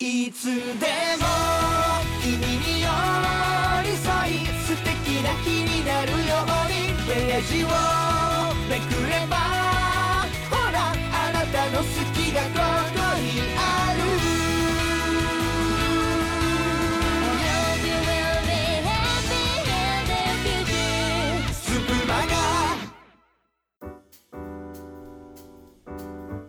[0.00, 0.56] いつでも
[2.20, 2.88] 君に寄
[3.84, 6.18] り添い素敵な日になるよう
[6.68, 7.68] にページを
[8.68, 9.36] めくれば
[10.50, 12.48] ほらあなたの好きがこ
[12.92, 14.02] こにある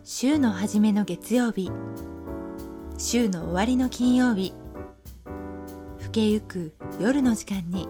[0.03, 1.69] 週の初めの月曜日。
[3.07, 4.51] 週の終わりの金曜日。
[5.99, 7.87] 更けゆく夜の時間に。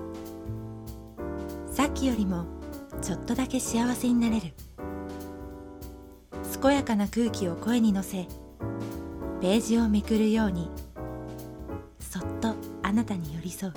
[1.72, 2.46] さっきよりも
[3.02, 4.54] ちょっとだけ幸せになれる。
[6.62, 8.28] 健やかな空気を声に乗せ
[9.40, 10.70] ページをめくるように
[12.02, 13.74] そっとあなたに寄り添う。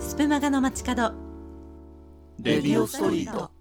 [0.00, 1.12] スプマガの街角。
[2.40, 3.52] レディオストリート。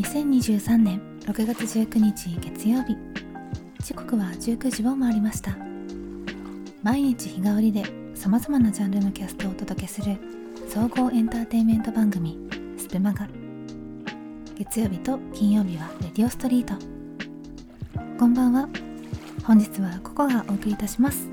[0.00, 2.96] 2023年6月19日月曜日。
[3.84, 5.54] 時刻は19時を回りました。
[6.82, 7.84] 毎日日替わりで
[8.14, 10.16] さまざまなジャンルのキャストをお届けする
[10.70, 12.38] 総合エンターテインメント番組
[12.78, 13.28] スプマガ。
[14.56, 16.72] 月曜日と金曜日はレディオストリート。
[18.18, 18.70] こんばんは。
[19.44, 21.28] 本日はココがお送りいたします。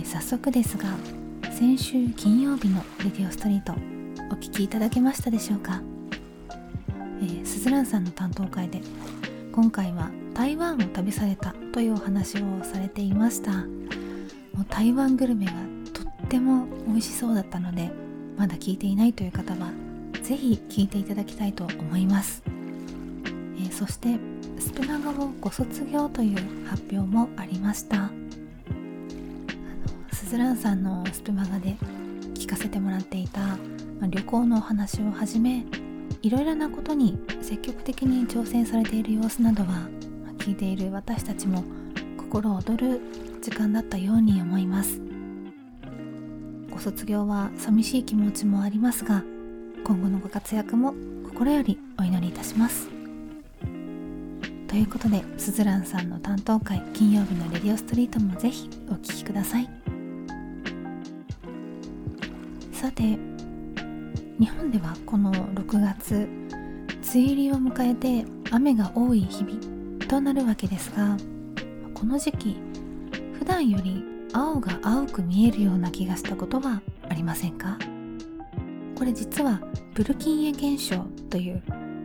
[0.00, 0.84] え早速ですが
[1.50, 3.72] 先週金曜日のレディオストリート
[4.30, 5.82] お聞きいただけましたでしょうか？
[7.20, 8.80] えー、スズランさんの担当会で
[9.52, 13.52] 今回は台湾を旅されたというお話をされていました。
[13.52, 15.52] もう台湾グルメが
[15.92, 17.90] とっても美味しそうだったので
[18.36, 19.70] まだ聞いていないという方は
[20.22, 24.18] 是非聞いていただきたいと思います、えーそして
[24.58, 28.10] スプナガをご卒業という発表もありました。
[30.12, 31.76] スズランさんのスプマガで
[32.34, 33.40] 聞かせてもらっていた、
[34.00, 35.64] ま旅行のお話をはじめ
[36.26, 39.88] いろいろなことに積極的に挑戦されている様子などは
[40.38, 41.62] 聞いている私たちも
[42.18, 43.00] 心躍る
[43.40, 45.00] 時間だったように思います。
[46.68, 49.22] ご卒業は寂しい気持ちもありますが
[49.84, 50.94] 今後のご活躍も
[51.28, 52.88] 心よりお祈りいたします。
[54.66, 59.70] ということでスズランさんの担当会金曜日のレディオストリートもぜひお聴きください。
[62.72, 63.35] さて
[64.38, 66.28] 日本ではこの6月梅
[67.14, 71.16] 雨入りを迎えて雨が多い日々となるわけですが
[71.94, 72.56] この時期
[73.38, 74.04] 普段より
[74.34, 77.78] 青が青く見えるような気がしたことはありませんか？
[78.98, 79.60] これ実は
[79.94, 80.98] ブルキンエ現象
[81.30, 81.62] という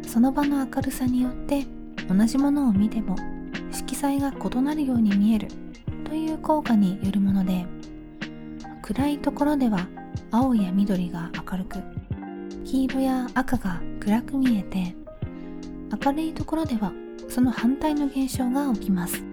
[0.07, 1.65] その場の明るさによって
[2.07, 3.17] 同じものを見ても
[3.71, 5.49] 色彩が異なるように見える
[6.05, 7.65] という効果によるもので
[8.81, 9.87] 暗いところでは
[10.31, 11.79] 青や緑が明るく
[12.63, 14.95] 黄色や赤が暗く見えて
[16.03, 16.93] 明るいところでは
[17.27, 19.23] その反対の現象が起きます。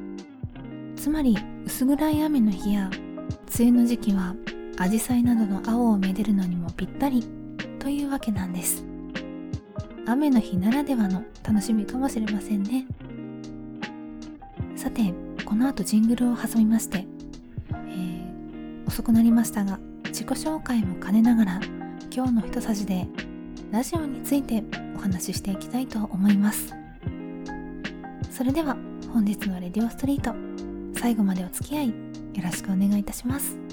[0.96, 2.90] つまり薄暗い雨の日や
[3.58, 4.34] 梅雨の時期は
[4.78, 7.24] アジサイなどの青をめでるのにもぴったり
[7.78, 8.84] というわけなんです。
[10.06, 12.86] 雨の日ならではの楽しみかもしれませんね。
[14.76, 15.12] さて
[15.44, 17.06] この後ジングルを挟みまして、
[17.72, 18.28] えー
[18.88, 21.60] 遅くなりましたが自己紹介も兼ねながら
[22.18, 23.06] 今日の一さじで
[23.70, 24.64] ラジオについて
[24.96, 26.74] お話ししていきたいと思います。
[28.32, 28.76] それでは
[29.12, 30.34] 本日のレディオストリート
[30.98, 31.94] 最後までお付き合いよ
[32.42, 33.67] ろしくお願いいたします。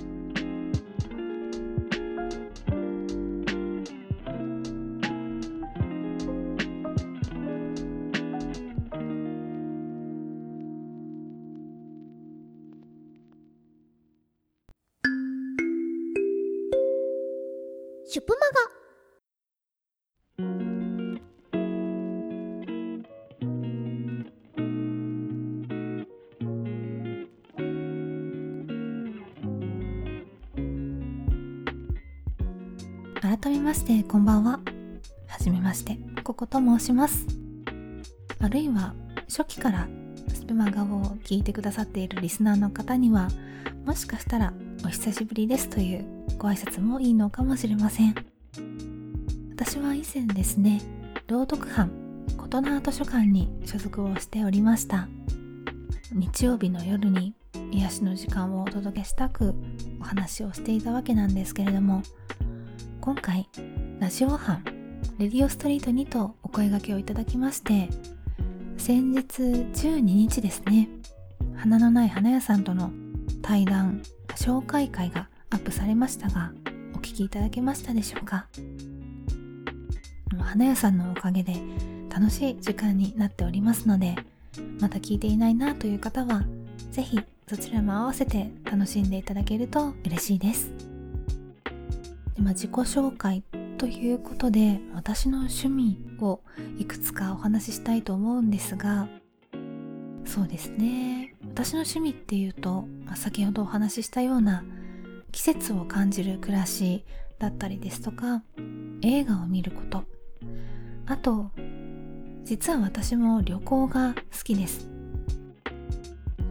[18.15, 18.39] シュプマ
[33.21, 33.37] ガ。
[33.37, 34.61] 改めましてこんばんは。
[35.27, 35.97] はじめまして。
[36.23, 37.27] ここと申します。
[38.39, 38.95] あるいは
[39.27, 39.89] 初期から
[40.33, 43.27] スプマガを聞いてくださっているリスナーの方には
[43.83, 44.53] もしかしたら
[44.85, 48.15] お久しぶりですというご挨拶もいいのかもしれません。
[49.51, 50.81] 私は以前ですね
[51.27, 51.91] 朗読班
[52.37, 55.07] 琴の図書館に所属をしておりました。
[56.11, 57.33] 日曜日の夜に
[57.71, 59.53] 癒しの時間をお届けしたく
[59.99, 62.03] お話をしていたわけなんですけれども
[63.01, 63.49] 今回
[63.99, 64.63] ラジオ班
[65.17, 67.89] レディオストリートにとお声掛けをいただきまして
[68.77, 70.89] 先日12日ですね
[71.55, 72.91] 花のない花屋さんとの
[73.41, 74.01] 対談
[74.35, 76.51] 紹介会がアップされましたが
[76.93, 78.47] お聞きいただけましたでしょうか？
[80.37, 81.55] 花屋さんのおかげで
[82.13, 84.17] 楽しい時間になっておりますので
[84.81, 86.43] まだ聞いていないなという方は
[86.91, 90.73] 是非そちらも合わせて楽しんでいただけると嬉しいです。
[92.35, 93.41] で、まあ、自己紹介
[93.77, 96.41] ということで私の趣味を
[96.77, 99.07] いくつかお話ししたいと思うんですが
[100.25, 101.33] そうですね。
[101.43, 104.65] 私の趣味っていうと、ま、先ほどお話ししたような
[105.35, 107.03] 季節を感じる暮らし
[107.39, 108.41] だったりですとか
[109.01, 110.05] 映画を見ること。
[111.05, 111.51] あと
[112.45, 114.89] 実は私も旅行が好きです。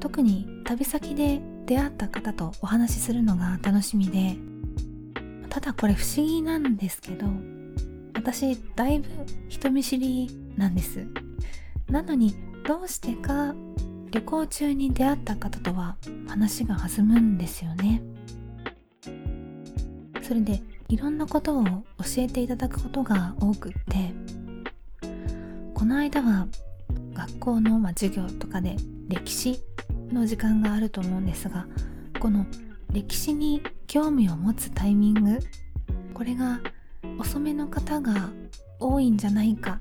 [0.01, 4.37] 特に旅先で出会った方とお話しするのが楽しみで
[5.49, 7.27] ただこれ不思議なんですけど
[8.15, 9.09] 私だいぶ
[9.49, 10.29] 人見知り
[10.59, 11.07] なんです。
[11.89, 12.37] なのに
[12.67, 13.55] どうしてか
[14.11, 15.97] 旅行中に出会った方とは
[16.29, 18.03] 話が弾むんですよね。
[20.25, 21.83] それでいろんなことを教
[22.19, 24.15] えていただくことが多くって
[25.75, 26.47] この間は
[27.13, 28.77] 学校の、ま授業とかで
[29.09, 29.61] 歴史
[30.11, 31.67] の時間があると思うんですが
[32.19, 32.47] この
[32.91, 35.39] 歴史に興味を持つタイミング
[36.15, 36.61] これが
[37.19, 38.31] 遅めの方が
[38.81, 39.81] 多いんじゃないか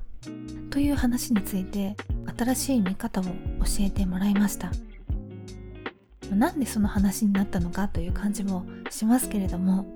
[0.68, 1.96] という話について
[2.36, 3.30] 新しい見方を教
[3.80, 4.72] えてもらいました。
[6.34, 9.86] なんでその話になったのかという感じもしますけれども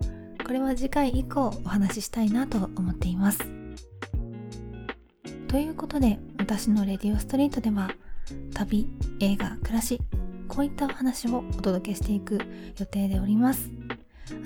[0.48, 3.38] これは次回以降お話ししたいなと思っています。
[5.46, 7.90] ということで私のレディオストリートでは
[8.54, 8.88] 旅
[9.20, 10.00] 映画暮らし
[10.48, 12.40] こういったお話をお届けしていく
[12.78, 13.70] 予定でおります。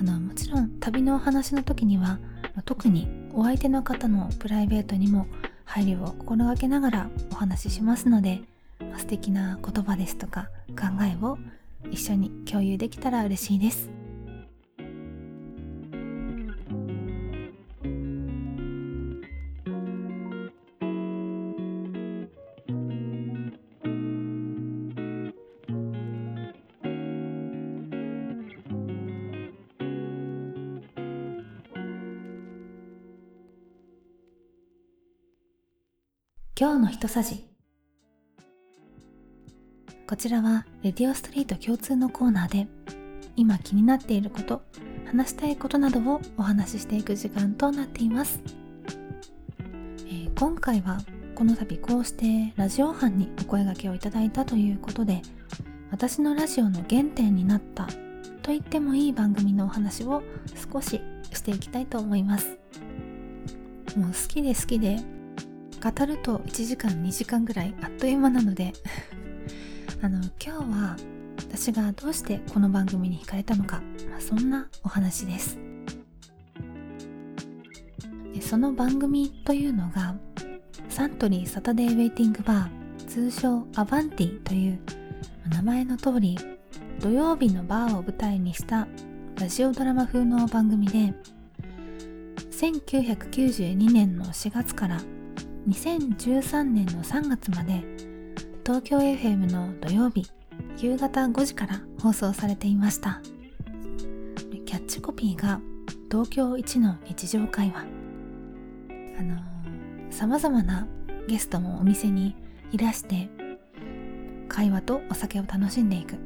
[0.00, 2.18] あのもちろん旅のお話の時には
[2.64, 5.28] 特にお相手の方のプライベートにも
[5.64, 8.42] 配慮を心がけながらお話ししますので
[8.98, 11.38] 素敵な言葉ですとか考えを
[11.92, 13.91] 一緒に共有できたら嬉しいです。
[36.64, 37.44] 今日の一さじ。
[40.06, 42.68] こちらはレディオストリート共通のコーナーで
[43.34, 44.62] 今気になっていること
[45.06, 48.40] 話したいことなどをお話ししていく時間となっています、
[50.06, 50.98] えー、今回は
[51.34, 55.20] この度こうしてラジオ班にお声がけをいただいたということで
[55.90, 57.86] 私のラジオの原点になった
[58.40, 60.22] と言ってもいい番組のお話を
[60.72, 61.00] 少し
[61.32, 62.56] していきたいと思います。
[63.96, 64.98] もう好きで好きで
[65.82, 68.72] 語ると1時間2時間ぐらいあっという間なので
[70.00, 70.96] あの今日は
[71.38, 75.58] 私がどうしてこの番組に惹かれたのか、まあ、そんなお話です。
[78.40, 80.14] その番組というのが
[80.88, 84.78] サントリーサタデーウェイティングバー通称アバンティという
[85.50, 86.36] 名前の通り
[87.00, 88.86] 土曜日のバーを舞台にした
[89.40, 91.14] ラジオドラマ風の番組で
[92.50, 95.00] 1992年の4月から
[95.68, 97.84] 2013年の3月まで
[98.66, 100.26] 東京 FM の土曜日
[100.78, 103.20] 夕方5時から放送されていました。
[104.66, 105.60] キャッチコピーが
[106.10, 107.86] 東京一の日常会話。
[109.18, 109.36] あの
[110.10, 110.88] さまざまな
[111.28, 112.34] ゲストもお店に
[112.72, 113.28] いらして
[114.48, 116.16] 会話とお酒を楽しんでいく。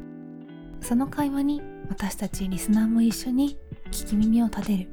[0.80, 3.58] その会話に私たちリスナーも一緒に
[3.90, 4.88] 聞き耳を立てる。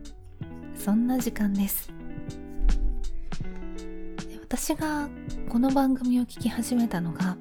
[0.76, 1.94] そんな時間です。
[4.56, 5.10] 私が
[5.50, 7.38] この番組を聞き始めたのが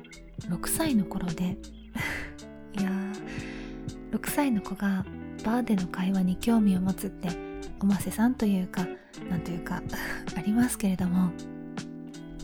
[0.49, 1.59] 6歳の頃で。
[2.81, 5.05] いやー6歳の子が
[5.45, 7.29] バーでの会話に興味を持つって
[7.81, 8.87] おませさんというか
[9.29, 9.83] なんというか
[10.35, 11.33] ありますけれども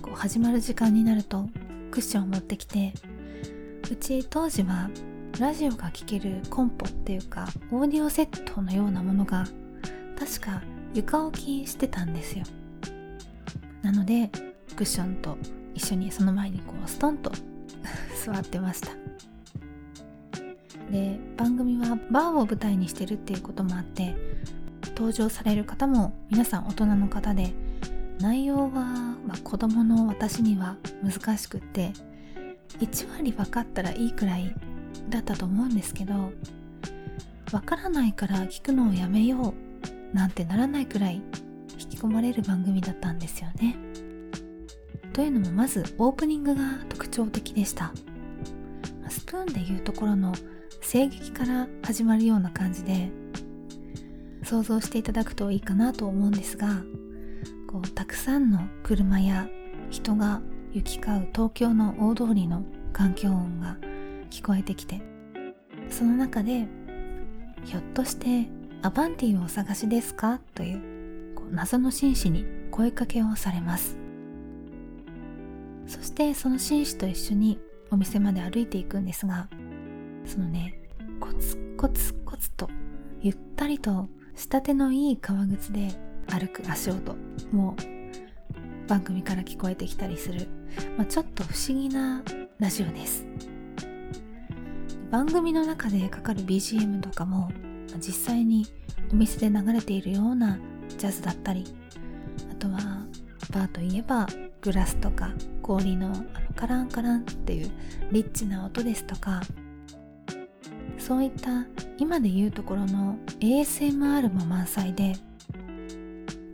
[0.03, 1.49] こう始まる時間になると
[1.91, 2.93] クッションを持ってきて
[3.91, 4.91] うち当時は
[5.41, 9.47] ラジオが聴けるコンポっていうかオーディオセットのようなものが
[10.19, 12.45] 確か床置きしてたんですよ。
[13.81, 14.31] なので
[14.79, 15.37] クッションと
[15.75, 17.33] 一緒にその前にこうストンと
[18.25, 18.91] 座ってました
[20.93, 24.15] で番組はバーを舞台にしてるっていうこともあって
[24.95, 27.53] 登場される方も皆さん大人の方で
[28.21, 31.93] 内容は、まあ、子供の私には難しくって
[32.79, 34.55] 1割分かったらいいくらい
[35.09, 36.31] だったと思うんですけど
[37.51, 39.55] 分からないから聞くのをやめよ
[40.13, 41.21] うなんてならないくらい
[41.81, 43.88] 引き込まれる番組だったんですよね。
[45.19, 47.93] というのもまずオープニングが特徴的でした。
[49.09, 50.33] スプーンでいうところの
[50.81, 53.11] 声劇から始まるような感じで
[54.45, 56.69] 想像していただくといいかなと思うんですが
[57.67, 59.49] こうたくさんの車や
[59.91, 60.41] 人が
[60.73, 63.77] 行き交う東京の大通りの環境音が
[64.31, 65.03] 聞こえてきて
[65.91, 66.69] その中で
[67.65, 68.49] ひょっとして
[68.83, 70.39] アバンティをお探しですか？
[70.55, 73.97] というこう謎の紳士に声かけをされます。
[75.89, 77.59] そしてその紳士と一緒に
[77.91, 79.49] お店まで歩いていくんですが
[80.25, 80.79] そのね
[81.19, 82.69] コツコツコツと
[83.21, 85.89] ゆったりと仕手のいい革靴で
[86.29, 87.17] 歩く足音
[87.51, 87.75] も
[88.87, 90.47] 番組から聞こえてきたりする、
[90.97, 92.23] まあ、ちょっと不思議な
[92.59, 93.27] ラジオです。
[95.11, 97.51] 番組の中でかかる BGM とかも
[97.99, 98.67] 実際に
[99.11, 100.59] お店で流れているような
[100.97, 101.65] ジャズだったり
[102.51, 103.07] あとは
[103.53, 104.27] バーといえば
[104.61, 105.31] グラスとか
[105.63, 106.25] 氷のあの
[106.55, 107.71] カランカランっていう
[108.13, 109.43] リッチな音ですとか
[110.99, 111.67] そういった
[111.99, 115.15] 今で言うところの ASMR も満載で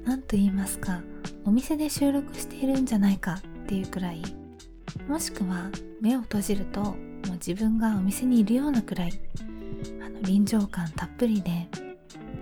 [0.05, 1.01] 何と言いますか
[1.45, 4.23] お店で収録しているんじゃないかっていうくらい
[5.09, 5.71] もしくは
[6.01, 9.21] 目を閉じるともう自分がお店にいるようなくらい
[10.05, 11.69] あの臨場感たっぷりで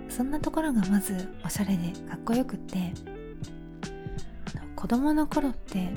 [0.09, 2.93] そんなところがまずおしゃれでかっこよくって
[4.83, 5.93] 子供の頃って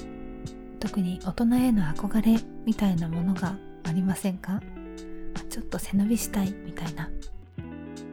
[0.79, 4.61] 特に大人への憧れみたいなものがありませんか？
[5.51, 7.11] ちょっと背伸びしたいみたいな。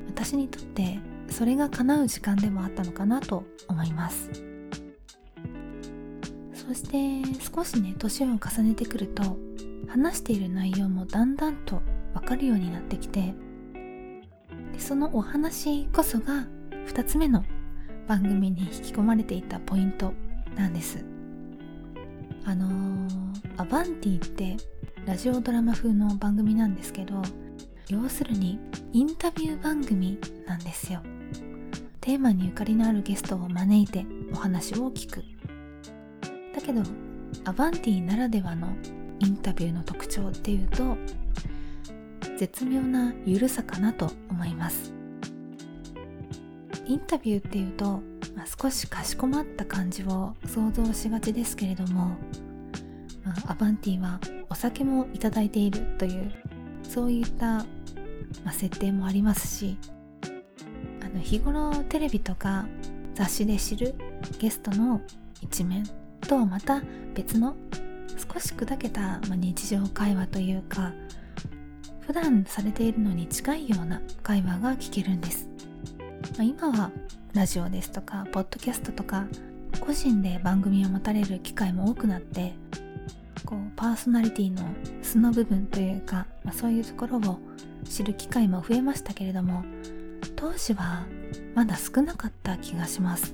[0.08, 0.98] 私にとって
[1.30, 4.32] それが叶う時間でもあったのかなと思います。
[6.56, 7.22] そして
[7.56, 9.38] 少しね年を重ねてくると
[9.88, 11.84] 話している内容もだんだんと
[12.16, 13.36] 分かるようになってきて
[14.74, 16.48] でそのお話こそが
[16.88, 17.46] 2つ目の
[18.08, 20.12] 番組に引き込まれていたポイント。
[20.56, 21.04] なんです。
[22.46, 23.10] あのー、
[23.58, 24.58] アバンティって
[25.06, 27.22] ラジオドラマ風の番組なんですけど
[27.90, 28.60] 要するに
[28.92, 31.02] インタビュー番組なんですよ。
[32.02, 35.24] テーマにゆかりのあるゲストを招いてお話を聞く。
[36.54, 36.82] だけど
[37.46, 38.68] アバンティならではの
[39.20, 40.98] インタビューの特徴っていうと
[42.38, 44.94] 絶妙なゆるさかなと思います。
[46.86, 48.02] インタビューっていうと、
[48.36, 52.18] まあ、少しかしこまった感じを想像しがちですけれども、
[53.24, 56.32] まあ、アバンティはお酒もいただいているという
[56.84, 57.66] そういった、ま
[58.48, 59.78] あ、設定もありますし
[61.02, 62.66] あの日頃テレビとか
[63.16, 63.96] 雑誌で知る
[64.40, 65.02] ゲストの
[65.42, 65.84] 一面
[66.22, 66.82] とはまた
[67.14, 67.56] 別の
[68.34, 70.94] 少し砕けた、まあ、日常会話というか
[72.02, 75.48] 普段されているのに近いような会話が聞けるんです、
[76.38, 76.92] まあ、今は
[77.34, 79.26] ラジオですとかポッドキャストとか
[79.80, 82.54] 個人で番組を持たれる機会も多くなって
[83.44, 84.62] こうパーソナリティの
[85.02, 87.40] 素の部分というか、まあ、そういうところを
[87.90, 89.66] 知る機会も増えましたけれども
[90.36, 91.08] 当時は
[91.56, 93.34] まだ少なかった気がします。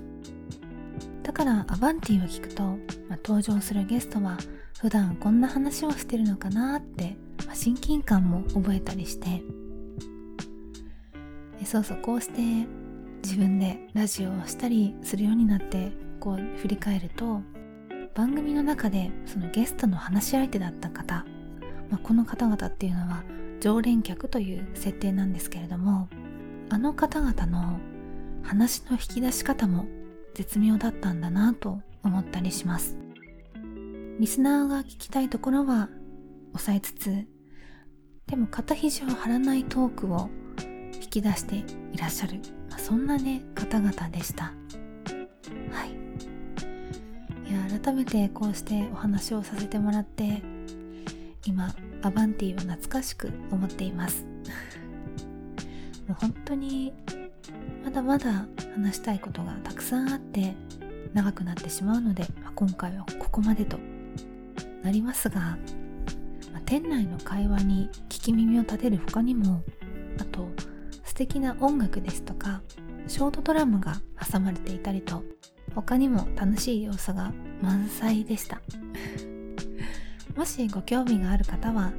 [1.24, 2.64] だからアバンティを聞くと、
[3.10, 4.38] まあ、登場するゲストは
[4.80, 9.44] 普段こんな話をしてるのかなって、まあ、親近感も覚えたりして。
[11.66, 12.42] そうそうこうして
[13.24, 17.42] 自分でラジオをしたりするようになってこう振り返ると
[18.16, 21.26] 番組の中でそのゲストの話し相手だった方、
[21.90, 23.24] まあ、この方々っていうのは
[23.60, 26.10] 常連客という設定なんですけれども
[26.70, 27.80] あの方々の
[28.44, 29.86] 話の引き出し方も
[30.34, 32.98] 絶妙だったんだなと思ったりします。
[34.20, 35.90] リスナーが聞きたいところは
[36.52, 37.26] 抑えつつ
[38.28, 40.30] でも肩肘を張らないトークを
[40.94, 41.56] 引き出して
[41.94, 42.59] いらっしゃる。
[42.90, 44.46] そんなね方々でした。
[44.46, 44.52] は
[45.86, 45.92] い。
[47.48, 50.42] いや改めてこうしてお話をさせてもらって
[51.46, 54.26] 今アバンティを懐かしく思っています。
[56.10, 56.92] もう本当に
[57.86, 60.56] まだまだ話したいことがたくさんあって
[61.14, 63.78] 長くなってしまうので、まあ、今回はここまでと
[64.82, 65.42] なりますが、
[66.52, 69.62] まあ、店内の会話に聞き耳を立てる他にも
[70.20, 70.50] あと
[71.20, 72.62] 素敵な音楽ですとか
[73.08, 73.98] ショートドラマが
[74.32, 75.22] 挟まれていたりと
[75.76, 78.62] 他にも楽しい要素が満載でした。
[80.38, 81.92] もしご興味がある方は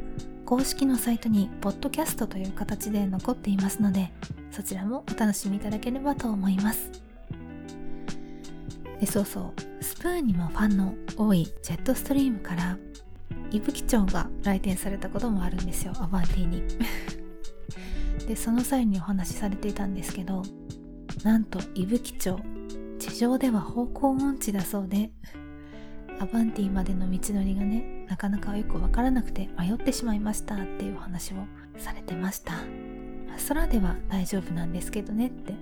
[0.47, 4.11] 公式のサイトにポッドキャストという形で残っていますので
[4.50, 6.91] そちらもお楽しみいただければと思います。
[9.00, 9.85] でそうそう。
[9.85, 12.79] スプーンにもファンの多いジェットストリームから
[13.50, 17.20] 伊吹町が来店されたこともあるんですよアバンティーに。
[18.31, 20.45] でその際にお話しされていたんですけど
[21.25, 22.39] なんと伊吹町
[23.01, 25.11] 地上では方向音痴だそうで
[26.21, 31.39] アバンティまでの道のりがねなかなかよくわからなくて迷ってしまいましたっていうお話を
[31.77, 32.53] されてました。
[33.49, 35.55] 空では大丈夫なんですけどねって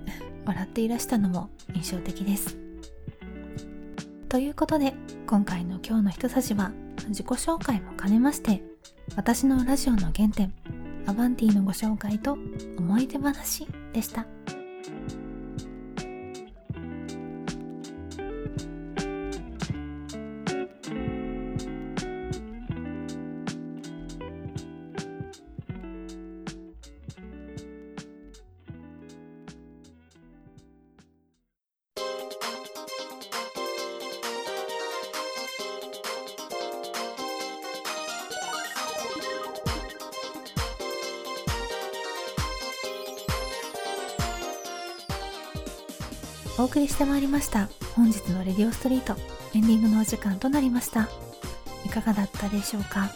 [0.45, 2.55] 笑っていらしたのも印象的です。
[4.27, 4.93] ということで
[5.25, 6.71] 今回の今日の人さじは
[7.07, 8.61] 自己紹介も兼ねまして
[9.15, 10.53] 私のラジオの原点
[11.05, 12.37] アバンティのご紹介と
[12.77, 14.38] 思い出話でした。
[46.59, 47.69] お送りしてまいりました。
[47.95, 49.15] 本日のレディオストリート
[49.55, 51.07] エンディングのお時間となりました。
[51.85, 53.09] いかがだったでしょうか？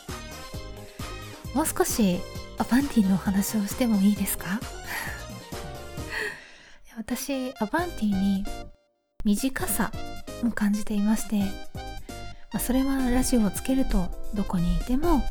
[1.54, 2.22] もう少し
[2.58, 4.62] アバンティのお話をしてもいいですか？
[6.96, 8.46] 私アバンティに
[9.26, 9.92] 短さ
[10.46, 11.42] を感じていまして、
[12.54, 15.22] ま、それはラジオをつけるとどこにいても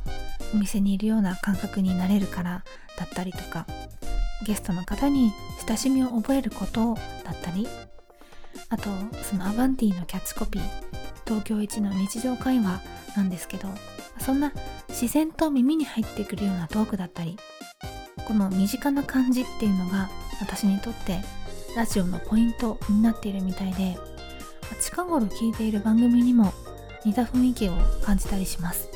[0.54, 2.62] お店にいるような感覚になれるから
[2.99, 3.66] だったりとか
[4.45, 5.33] ゲストの方に
[5.66, 7.66] 親しみを覚えることだったり
[8.73, 8.88] あと
[9.23, 10.62] そのアバンティのキャッチコピー
[11.26, 12.81] 東京一の日常会話
[13.14, 13.69] なんですけど
[14.19, 14.50] そんな
[14.88, 17.37] 自然と耳に入ってくるようなトークだったり
[18.26, 20.09] この身近な感じっていうのが
[20.41, 21.21] 私にとって
[21.76, 23.99] ラジオのポイントになっているみたいで
[24.81, 26.52] 近頃聞いている番組にも
[27.05, 28.88] 似た雰囲気を感じたりします。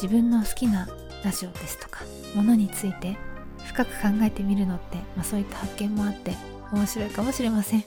[0.00, 0.88] 自分の好きな
[1.24, 2.04] ラジオですとか
[2.34, 3.18] ものについて
[3.66, 6.34] 深く考えてみるのって、まあ、そういった発見もあって
[6.72, 7.84] 面白いかもしれません。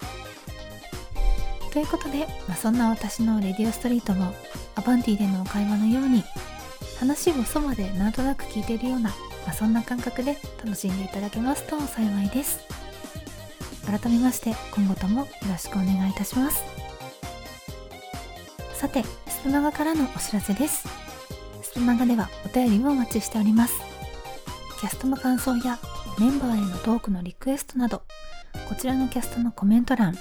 [1.74, 4.32] ということで、まあ、そんな私のレディオストリートも
[4.76, 6.24] アバンティでのお会話のように
[7.00, 9.16] 話をそばでなんとなく聞いているような、ま
[9.50, 12.60] あ、そんな感覚で楽しんでいただけますと幸いです。
[13.88, 16.64] 改めまして今後ともよろしくお願いいたします。
[18.76, 20.88] さてスプマガからのお知らせです。
[21.64, 23.74] スプマガではお便りもお待ちしております。
[24.80, 25.80] キャストの感想や
[26.20, 28.04] メンバーへのトークのリクエストなど
[28.70, 30.16] こちらのキャストのコメント欄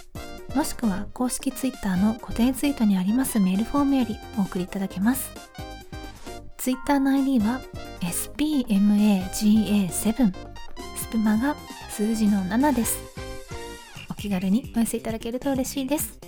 [0.54, 5.30] もしくは公式 Twitter の固定ツイートにありますメールフォームよりお送りいただけます。
[6.58, 7.60] Twitter の ID は
[8.00, 10.34] spmaga7
[10.96, 11.56] スプマが
[11.88, 12.98] 数字の7です。
[14.10, 16.18] お気軽にお寄せいただけると嬉しいです。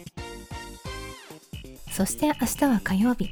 [1.92, 3.30] そして明日は火曜日、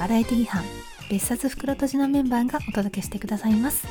[0.00, 0.64] バラエティ班
[1.10, 3.86] 別冊袋とじのメンバーがお届けしてくださいます。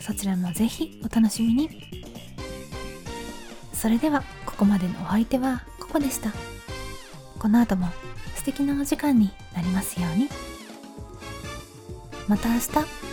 [0.00, 1.68] そちらもぜひお楽しみに。
[3.74, 4.22] それでは
[4.58, 6.32] ここまでのお相手はここでした。
[7.38, 7.86] この後も
[8.34, 10.28] 素敵なお時間になりますように。
[12.26, 13.07] また明日。